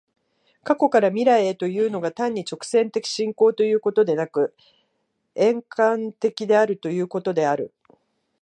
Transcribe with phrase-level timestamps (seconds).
[0.63, 4.55] 過去から未来へというのが、単に直線的進行ということでなく、
[5.35, 7.71] 円環的であるということである。